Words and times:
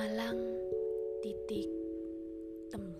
Malang 0.00 0.40
titik 1.20 1.68
temu. 2.72 2.96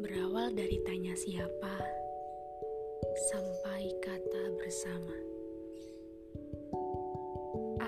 Berawal 0.00 0.56
dari 0.56 0.80
tanya 0.88 1.12
siapa 1.12 1.76
Sampai 3.28 3.92
kata 4.00 4.56
bersama. 4.56 5.12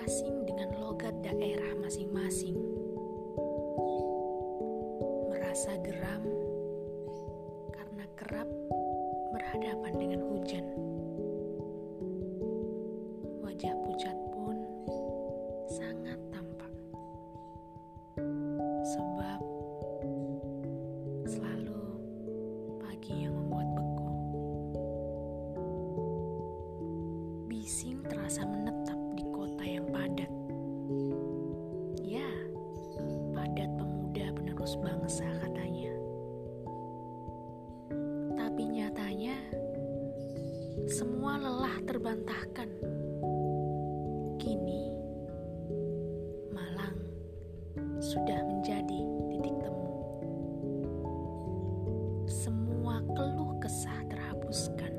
Asing 0.05 0.45
dengan 0.45 0.85
logat 0.85 1.17
daerah 1.25 1.73
masing-masing. 1.81 2.61
Merasa 5.33 5.81
geram 5.81 6.29
Karena 7.73 8.05
kerap 8.21 8.49
berhadapan 9.33 9.95
dengan 9.97 10.21
hujan. 10.29 11.00
Bangsa 35.11 35.27
katanya. 35.43 35.91
Tapi 38.39 38.63
nyatanya, 38.63 39.35
semua 40.87 41.35
lelah 41.35 41.83
terbantahkan. 41.83 42.71
Kini, 44.39 44.95
Malang 46.55 46.95
sudah 47.99 48.39
menjadi 48.55 49.03
titik 49.35 49.59
temu. 49.59 49.91
Semua 52.31 53.03
keluh 53.11 53.59
kesah 53.59 54.07
terhapuskan. 54.07 54.95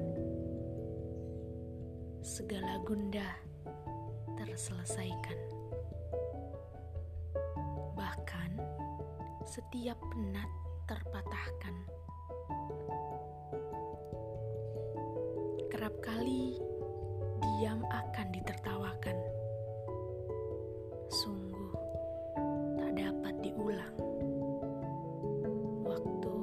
Segala 2.20 2.84
gundah 2.84 3.32
terselesaikan. 4.36 5.61
Setiap 9.52 10.00
penat 10.00 10.48
terpatahkan. 10.88 11.76
Kerap 15.68 15.92
kali 16.00 16.56
diam 17.44 17.84
akan 17.84 18.28
ditertawakan. 18.32 19.18
Sungguh 21.12 21.76
tak 22.80 22.96
dapat 22.96 23.36
diulang. 23.44 23.98
Waktu 25.84 26.36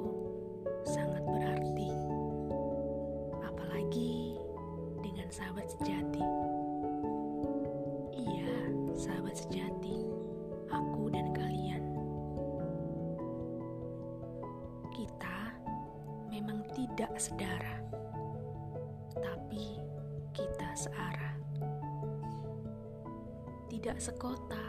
sangat 0.85 1.25
berarti, 1.25 1.89
apalagi 3.41 4.37
dengan 5.01 5.33
sahabat 5.33 5.65
sejati. 5.65 6.48
Tidak 16.89 17.13
sedara, 17.21 17.77
tapi 19.21 19.77
kita 20.33 20.69
searah. 20.73 21.35
Tidak 23.69 23.95
sekota, 24.01 24.65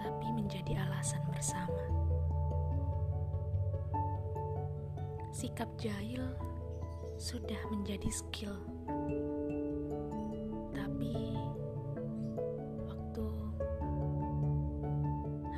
tapi 0.00 0.26
menjadi 0.32 0.80
alasan 0.88 1.20
bersama. 1.28 1.84
Sikap 5.34 5.68
jahil 5.76 6.24
sudah 7.18 7.58
menjadi 7.74 8.08
skill. 8.08 8.56
Tapi 10.72 11.14
waktu 12.86 13.26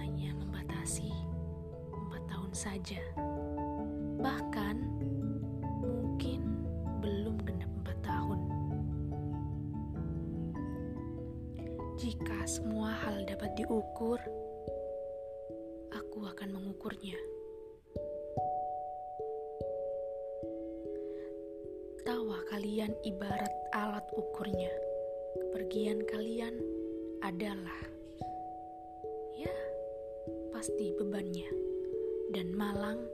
hanya 0.00 0.30
membatasi 0.34 1.12
empat 1.92 2.22
tahun 2.26 2.52
saja. 2.56 3.00
Bahkan 4.20 4.76
mungkin 5.80 6.44
belum 7.00 7.40
genap 7.40 7.72
empat 7.80 7.98
tahun. 8.04 8.40
Jika 11.96 12.44
semua 12.44 12.92
hal 13.00 13.24
dapat 13.24 13.56
diukur, 13.56 14.20
aku 15.88 16.20
akan 16.28 16.52
mengukurnya. 16.52 17.16
Tawa 22.04 22.44
kalian 22.52 22.92
ibarat 23.08 23.54
alat 23.72 24.04
ukurnya. 24.12 24.72
Kepergian 25.40 26.04
kalian 26.04 26.60
adalah 27.24 27.80
ya 29.32 29.56
pasti 30.52 30.92
bebannya. 30.92 31.48
Dan 32.30 32.54
Malang 32.54 33.10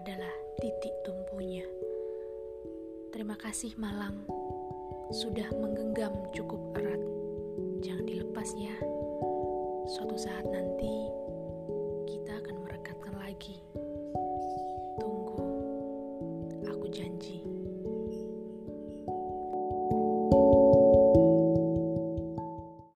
adalah 0.00 0.32
titik 0.56 0.96
tumpunya. 1.04 1.68
Terima 3.12 3.36
kasih 3.36 3.76
Malang 3.76 4.24
sudah 5.12 5.44
menggenggam 5.60 6.16
cukup 6.32 6.56
erat. 6.72 7.02
Jangan 7.84 8.08
dilepas 8.08 8.48
ya. 8.56 8.72
Suatu 9.92 10.16
saat 10.16 10.48
nanti 10.48 10.88
kita 12.08 12.32
akan 12.32 12.64
merekatkan 12.64 13.12
lagi. 13.20 13.60
Tunggu. 14.96 15.44
Aku 16.64 16.88
janji. 16.88 17.49